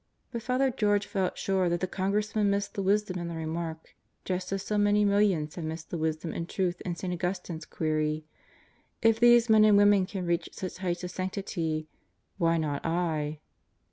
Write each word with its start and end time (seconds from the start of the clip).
But 0.31 0.41
Father 0.41 0.71
George 0.71 1.05
felt 1.05 1.37
sure 1.37 1.69
that 1.69 1.79
the 1.79 1.85
Congress 1.85 2.35
man 2.35 2.49
missed 2.49 2.73
the 2.73 2.81
wisdom 2.81 3.19
in 3.19 3.27
the 3.27 3.35
remark, 3.35 3.95
just 4.25 4.51
as 4.51 4.63
so 4.63 4.75
many 4.75 5.05
millions 5.05 5.53
have 5.53 5.63
missed 5.63 5.91
the 5.91 5.97
wisdom 5.99 6.33
and 6.33 6.49
truth 6.49 6.81
in 6.81 6.95
St. 6.95 7.13
Augustine's 7.13 7.65
query: 7.67 8.25
"If 9.03 9.19
these 9.19 9.47
men 9.47 9.63
and 9.63 9.77
women 9.77 10.07
can 10.07 10.25
reach 10.25 10.49
such 10.53 10.77
heights 10.79 11.03
of 11.03 11.11
sanctity, 11.11 11.87
why 12.39 12.57
not 12.57 12.83
I?" 12.83 13.41